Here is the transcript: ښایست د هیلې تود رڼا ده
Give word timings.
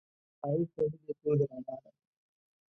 ښایست 0.39 0.75
د 0.75 0.77
هیلې 0.91 1.13
تود 1.21 1.39
رڼا 1.49 1.75
ده 1.83 1.89